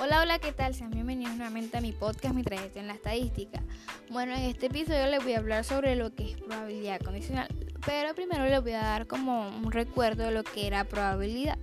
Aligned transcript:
Hola, 0.00 0.22
hola, 0.22 0.38
¿qué 0.38 0.52
tal? 0.52 0.76
Sean 0.76 0.92
bienvenidos 0.92 1.34
nuevamente 1.34 1.76
a 1.76 1.80
mi 1.80 1.90
podcast, 1.90 2.32
Mi 2.32 2.44
trayectoria 2.44 2.82
en 2.82 2.86
la 2.86 2.94
estadística. 2.94 3.60
Bueno, 4.10 4.32
en 4.32 4.42
este 4.42 4.66
episodio 4.66 5.08
les 5.08 5.24
voy 5.24 5.32
a 5.32 5.38
hablar 5.38 5.64
sobre 5.64 5.96
lo 5.96 6.14
que 6.14 6.30
es 6.30 6.36
probabilidad 6.36 7.00
condicional, 7.00 7.48
pero 7.84 8.14
primero 8.14 8.44
les 8.44 8.62
voy 8.62 8.74
a 8.74 8.82
dar 8.82 9.08
como 9.08 9.48
un 9.48 9.72
recuerdo 9.72 10.22
de 10.22 10.30
lo 10.30 10.44
que 10.44 10.68
era 10.68 10.84
probabilidad. 10.84 11.58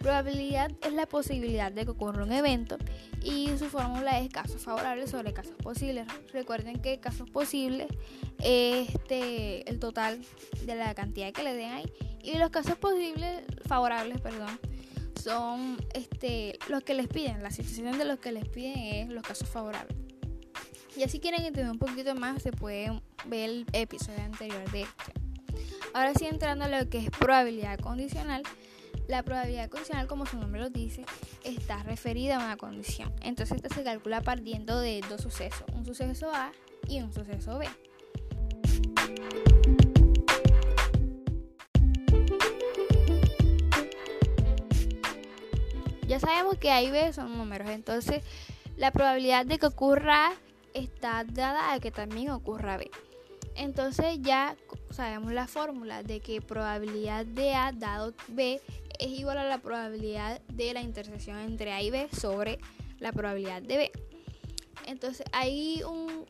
Probabilidad 0.00 0.70
es 0.82 0.92
la 0.92 1.06
posibilidad 1.06 1.72
de 1.72 1.86
que 1.86 1.92
ocurra 1.92 2.22
un 2.22 2.32
evento 2.32 2.76
y 3.22 3.48
su 3.56 3.70
fórmula 3.70 4.20
es 4.20 4.30
casos 4.30 4.60
favorables 4.60 5.08
sobre 5.08 5.32
casos 5.32 5.54
posibles. 5.62 6.06
Recuerden 6.30 6.82
que 6.82 7.00
casos 7.00 7.30
posibles 7.30 7.86
es 8.40 8.90
este, 8.90 9.66
el 9.70 9.78
total 9.78 10.20
de 10.66 10.74
la 10.74 10.94
cantidad 10.94 11.32
que 11.32 11.42
le 11.42 11.54
den 11.54 11.72
ahí 11.72 11.90
y 12.22 12.36
los 12.36 12.50
casos 12.50 12.76
posibles 12.76 13.44
favorables, 13.66 14.20
perdón, 14.20 14.58
son 15.22 15.76
este, 15.94 16.58
los 16.68 16.82
que 16.82 16.94
les 16.94 17.08
piden, 17.08 17.42
la 17.42 17.50
situación 17.50 17.96
de 17.98 18.04
los 18.04 18.18
que 18.18 18.32
les 18.32 18.48
piden 18.48 18.78
es 18.78 19.08
los 19.08 19.22
casos 19.22 19.48
favorables. 19.48 19.96
Y 20.96 21.04
así 21.04 21.20
quieren 21.20 21.42
entender 21.42 21.70
un 21.70 21.78
poquito 21.78 22.14
más, 22.14 22.42
se 22.42 22.52
pueden 22.52 23.00
ver 23.26 23.50
el 23.50 23.66
episodio 23.72 24.22
anterior 24.22 24.70
de 24.70 24.82
este. 24.82 25.12
Ahora 25.94 26.12
sí 26.14 26.26
entrando 26.26 26.64
a 26.64 26.68
lo 26.68 26.88
que 26.88 26.98
es 26.98 27.10
probabilidad 27.10 27.78
condicional. 27.78 28.42
La 29.08 29.22
probabilidad 29.22 29.68
condicional, 29.68 30.06
como 30.06 30.26
su 30.26 30.38
nombre 30.38 30.60
lo 30.60 30.70
dice, 30.70 31.04
está 31.44 31.82
referida 31.82 32.36
a 32.36 32.44
una 32.44 32.56
condición. 32.56 33.12
Entonces 33.22 33.56
esta 33.56 33.74
se 33.74 33.82
calcula 33.82 34.20
partiendo 34.22 34.80
de 34.80 35.02
dos 35.08 35.22
sucesos, 35.22 35.64
un 35.74 35.84
suceso 35.84 36.30
A 36.32 36.52
y 36.88 37.00
un 37.00 37.12
suceso 37.12 37.58
B. 37.58 37.68
Ya 46.06 46.18
sabemos 46.20 46.58
que 46.58 46.70
A 46.70 46.82
y 46.82 46.90
B 46.90 47.12
son 47.12 47.36
números, 47.36 47.70
entonces 47.70 48.22
la 48.76 48.90
probabilidad 48.90 49.46
de 49.46 49.58
que 49.58 49.66
ocurra 49.66 50.28
A 50.28 50.32
está 50.74 51.24
dada 51.24 51.72
a 51.72 51.80
que 51.80 51.90
también 51.90 52.30
ocurra 52.30 52.76
B. 52.76 52.90
Entonces 53.54 54.18
ya 54.20 54.56
sabemos 54.90 55.32
la 55.32 55.46
fórmula 55.46 56.02
de 56.02 56.20
que 56.20 56.40
probabilidad 56.40 57.26
de 57.26 57.54
A 57.54 57.72
dado 57.72 58.14
B 58.28 58.60
es 58.98 59.08
igual 59.08 59.38
a 59.38 59.44
la 59.44 59.58
probabilidad 59.58 60.40
de 60.48 60.72
la 60.72 60.80
intersección 60.80 61.38
entre 61.38 61.72
A 61.72 61.82
y 61.82 61.90
B 61.90 62.08
sobre 62.18 62.58
la 62.98 63.12
probabilidad 63.12 63.62
de 63.62 63.76
B. 63.76 63.92
Entonces 64.86 65.24
hay, 65.32 65.82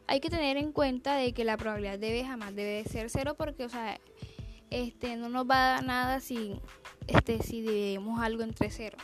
hay 0.06 0.20
que 0.20 0.30
tener 0.30 0.56
en 0.56 0.72
cuenta 0.72 1.16
de 1.16 1.32
que 1.32 1.44
la 1.44 1.56
probabilidad 1.56 1.98
de 1.98 2.12
B 2.12 2.24
jamás 2.24 2.54
debe 2.54 2.84
ser 2.84 3.08
cero 3.08 3.34
porque 3.38 3.64
o 3.64 3.68
sea, 3.68 3.98
este, 4.70 5.16
no 5.16 5.28
nos 5.28 5.48
va 5.48 5.54
a 5.54 5.74
dar 5.74 5.84
nada 5.84 6.20
si, 6.20 6.60
este, 7.06 7.42
si 7.42 7.62
dividimos 7.62 8.20
algo 8.20 8.42
entre 8.42 8.70
cero 8.70 8.98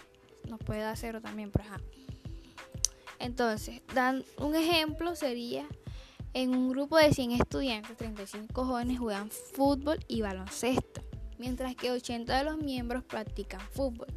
nos 0.49 0.61
puede 0.61 0.81
dar 0.81 0.97
cero 0.97 1.21
también, 1.21 1.51
por 1.51 1.63
ejemplo. 1.63 1.89
Entonces, 3.19 3.83
dan 3.95 4.25
un 4.39 4.55
ejemplo 4.55 5.17
sería 5.17 5.67
en 6.35 6.55
un 6.55 6.71
grupo 6.71 6.97
de 6.97 7.13
100 7.13 7.33
estudiantes, 7.33 7.97
35 7.97 8.65
jóvenes 8.65 8.99
juegan 8.99 9.31
fútbol 9.31 9.99
y 10.07 10.21
baloncesto, 10.21 11.03
mientras 11.39 11.75
que 11.75 11.91
80 11.91 12.39
de 12.39 12.45
los 12.45 12.59
miembros 12.59 13.03
practican 13.05 13.61
fútbol. 13.73 14.09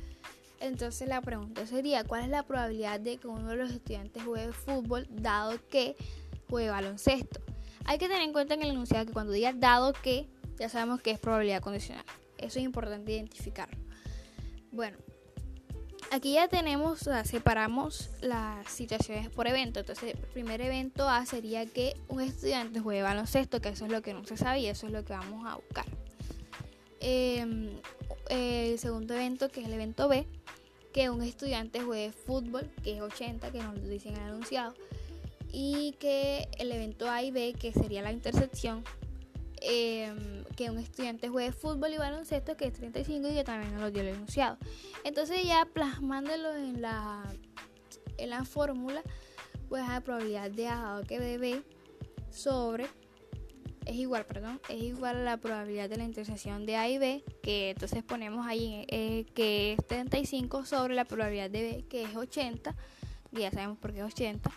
Entonces 0.59 1.07
la 1.07 1.21
pregunta 1.21 1.65
sería, 1.65 2.03
¿cuál 2.03 2.23
es 2.23 2.29
la 2.29 2.43
probabilidad 2.43 2.99
de 2.99 3.17
que 3.17 3.27
uno 3.27 3.49
de 3.49 3.55
los 3.55 3.71
estudiantes 3.71 4.23
juegue 4.23 4.51
fútbol 4.51 5.07
dado 5.09 5.57
que 5.69 5.95
juegue 6.49 6.69
baloncesto? 6.69 7.41
Hay 7.85 7.97
que 7.97 8.07
tener 8.07 8.21
en 8.21 8.33
cuenta 8.33 8.53
en 8.53 8.61
el 8.61 8.69
enunciado 8.69 9.07
que 9.07 9.13
cuando 9.13 9.31
diga 9.33 9.53
dado 9.53 9.93
que, 9.93 10.27
ya 10.59 10.69
sabemos 10.69 11.01
que 11.01 11.09
es 11.09 11.19
probabilidad 11.19 11.61
condicional. 11.61 12.05
Eso 12.37 12.59
es 12.59 12.65
importante 12.65 13.11
identificarlo. 13.11 13.77
Bueno, 14.71 14.97
aquí 16.11 16.33
ya 16.33 16.47
tenemos, 16.47 17.07
o 17.07 17.25
separamos 17.25 18.09
las 18.21 18.69
situaciones 18.69 19.29
por 19.29 19.47
evento. 19.47 19.79
Entonces, 19.79 20.13
el 20.13 20.19
primer 20.19 20.61
evento 20.61 21.09
A 21.09 21.25
sería 21.25 21.65
que 21.65 21.95
un 22.09 22.21
estudiante 22.21 22.79
juegue 22.79 23.01
baloncesto, 23.01 23.61
que 23.61 23.69
eso 23.69 23.85
es 23.85 23.91
lo 23.91 24.01
que 24.01 24.13
no 24.13 24.23
se 24.25 24.37
sabía, 24.37 24.71
eso 24.71 24.87
es 24.87 24.93
lo 24.93 25.03
que 25.03 25.13
vamos 25.13 25.45
a 25.47 25.55
buscar. 25.55 25.85
Em, 26.99 27.69
el 28.29 28.77
segundo 28.77 29.15
evento, 29.15 29.49
que 29.49 29.61
es 29.61 29.67
el 29.67 29.73
evento 29.73 30.07
B, 30.07 30.27
que 30.93 31.09
un 31.09 31.23
estudiante 31.23 31.81
juegue 31.81 32.11
fútbol, 32.11 32.69
que 32.83 32.97
es 32.97 33.01
80, 33.01 33.51
que 33.51 33.63
nos 33.63 33.81
dicen 33.89 34.13
en 34.15 34.21
el 34.21 34.29
anunciado. 34.29 34.73
Y 35.53 35.93
que 35.99 36.47
el 36.59 36.71
evento 36.71 37.09
A 37.09 37.23
y 37.23 37.31
B, 37.31 37.53
que 37.59 37.71
sería 37.71 38.01
la 38.01 38.11
intersección, 38.11 38.83
Em, 39.63 40.43
que 40.55 40.71
un 40.71 40.79
estudiante 40.79 41.29
juegue 41.29 41.51
fútbol 41.51 41.93
y 41.93 41.97
baloncesto, 41.97 42.57
que 42.57 42.65
es 42.65 42.73
35 42.73 43.29
y 43.29 43.33
que 43.35 43.43
también 43.43 43.71
nos 43.73 43.81
lo 43.81 43.91
dio 43.91 44.01
el 44.01 44.07
enunciado. 44.07 44.57
Entonces 45.03 45.43
ya 45.43 45.67
plasmándolo 45.71 46.55
en 46.55 46.81
la, 46.81 47.23
en 48.17 48.29
la 48.31 48.43
fórmula, 48.43 49.03
pues 49.69 49.87
la 49.87 50.01
probabilidad 50.01 50.49
de 50.49 50.67
A 50.67 51.01
que 51.07 51.19
B 51.37 51.61
sobre 52.31 52.87
es 53.85 53.95
igual, 53.95 54.25
perdón, 54.25 54.59
es 54.67 54.81
igual 54.81 55.17
a 55.17 55.23
la 55.23 55.37
probabilidad 55.37 55.89
de 55.89 55.97
la 55.97 56.05
intersección 56.05 56.65
de 56.65 56.75
A 56.77 56.89
y 56.89 56.97
B, 56.97 57.23
que 57.43 57.71
entonces 57.71 58.03
ponemos 58.03 58.47
ahí 58.47 58.85
eh, 58.89 59.25
que 59.35 59.73
es 59.73 59.87
35 59.87 60.65
sobre 60.65 60.95
la 60.95 61.05
probabilidad 61.05 61.51
de 61.51 61.61
B, 61.61 61.85
que 61.87 62.03
es 62.03 62.15
80, 62.15 62.75
y 63.31 63.39
ya 63.39 63.51
sabemos 63.51 63.77
por 63.77 63.93
qué 63.93 63.99
es 63.99 64.05
80. 64.05 64.49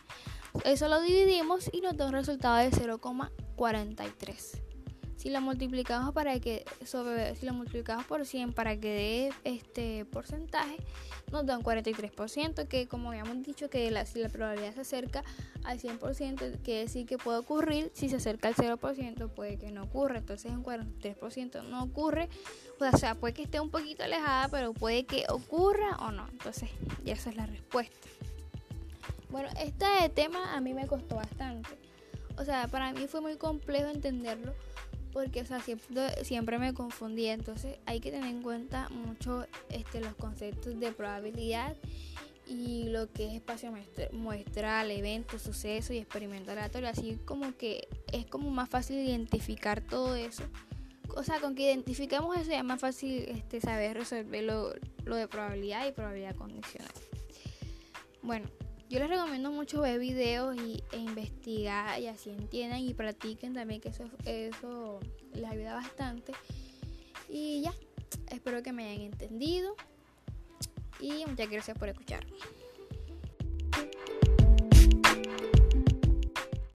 Eso 0.65 0.89
lo 0.89 1.01
dividimos 1.03 1.69
y 1.73 1.83
nos 1.83 1.97
da 1.97 2.07
un 2.07 2.13
resultado 2.13 2.57
de 2.57 2.71
0,43 2.71 4.64
si 5.25 5.31
lo 5.31 5.41
multiplicamos 5.41 6.13
para 6.13 6.39
que 6.39 6.67
sobre 6.85 7.35
si 7.35 7.47
lo 7.47 7.55
multiplicamos 7.55 8.05
por 8.05 8.27
100 8.27 8.53
para 8.53 8.77
que 8.77 9.33
dé 9.43 9.51
este 9.51 10.05
porcentaje 10.05 10.77
nos 11.33 11.47
da 11.47 11.57
un 11.57 11.65
43% 11.65 12.69
que 12.69 12.87
como 12.87 13.09
habíamos 13.09 13.43
dicho 13.43 13.71
que 13.71 13.89
si 14.05 14.19
la 14.21 14.29
probabilidad 14.29 14.75
se 14.75 14.83
acerca 14.83 15.25
al 15.65 15.81
100% 15.81 16.59
quiere 16.63 16.81
decir 16.81 17.07
que 17.07 17.17
puede 17.17 17.39
ocurrir 17.39 17.91
si 17.95 18.11
se 18.11 18.17
acerca 18.17 18.49
al 18.49 18.55
0% 18.55 19.31
puede 19.31 19.57
que 19.57 19.71
no 19.71 19.85
ocurra. 19.85 20.19
Entonces 20.19 20.53
un 20.53 20.63
43% 20.63 21.65
no 21.65 21.85
ocurre. 21.85 22.29
O 22.79 22.97
sea 22.99 23.15
puede 23.15 23.33
que 23.33 23.45
esté 23.45 23.61
un 23.61 23.71
poquito 23.71 24.05
alejada 24.05 24.49
pero 24.49 24.75
puede 24.75 25.07
que 25.07 25.25
ocurra 25.31 25.97
o 26.01 26.11
no. 26.11 26.29
Entonces 26.29 26.69
ya 27.03 27.15
esa 27.15 27.31
es 27.31 27.37
la 27.37 27.47
respuesta. 27.47 27.97
Bueno 29.31 29.49
este 29.59 29.87
tema 30.15 30.55
a 30.55 30.61
mí 30.61 30.75
me 30.75 30.87
costó 30.87 31.17
bastante. 31.17 31.71
O 32.37 32.45
sea 32.45 32.69
para 32.69 32.93
mí 32.93 33.07
fue 33.07 33.23
muy 33.23 33.39
complejo 33.39 33.89
entenderlo 33.89 34.53
porque 35.15 35.43
o 35.43 35.47
sea, 35.47 35.61
siempre, 35.61 36.25
siempre, 36.25 36.59
me 36.59 36.75
confundía. 36.75 37.33
Entonces 37.33 37.79
hay 37.87 38.01
que 38.01 38.11
tener 38.11 38.29
en 38.29 38.43
cuenta 38.43 38.89
mucho 38.91 39.47
este, 39.71 40.01
los 40.01 40.15
conceptos 40.17 40.79
de 40.79 40.93
probabilidad 40.93 41.77
y 42.47 42.89
lo 42.89 43.11
que 43.11 43.29
es 43.29 43.35
espacio 43.35 43.73
muestral, 44.13 44.91
evento, 44.91 45.39
suceso 45.39 45.95
y 45.95 45.99
experimento 45.99 46.51
aleatorio. 46.51 46.89
Así 46.89 47.17
como 47.25 47.57
que 47.57 47.87
es 48.13 48.27
como 48.27 48.51
más 48.51 48.69
fácil 48.69 48.99
identificar 48.99 49.81
todo 49.81 50.17
eso. 50.17 50.43
O 51.17 51.23
sea, 51.23 51.39
con 51.39 51.55
que 51.55 51.63
identificamos 51.63 52.37
eso 52.37 52.51
ya 52.51 52.59
es 52.59 52.65
más 52.65 52.81
fácil 52.81 53.25
este, 53.29 53.61
saber 53.61 53.97
resolver 53.97 54.43
lo, 54.43 54.73
lo 55.05 55.15
de 55.15 55.29
probabilidad 55.29 55.87
y 55.87 55.93
probabilidad 55.93 56.35
condicional. 56.35 56.91
Bueno, 58.21 58.49
yo 58.95 59.01
les 59.01 59.09
recomiendo 59.09 59.51
mucho 59.51 59.81
ver 59.81 59.99
videos 59.99 60.55
y, 60.57 60.85
e 60.93 60.99
investigar 60.99 62.01
y 62.01 62.07
así 62.07 62.31
entiendan 62.31 62.79
y 62.79 62.95
practiquen 62.95 63.53
también 63.53 63.81
que 63.81 63.89
eso, 63.89 64.05
eso 64.25 65.01
les 65.33 65.51
ayuda 65.51 65.75
bastante. 65.75 66.33
Y 67.29 67.63
ya, 67.63 67.75
espero 68.31 68.63
que 68.63 68.73
me 68.73 68.85
hayan 68.89 69.07
entendido 69.07 69.75
y 71.01 71.27
muchas 71.27 71.51
gracias 71.51 71.77
por 71.77 71.89
escucharme. 71.89 72.31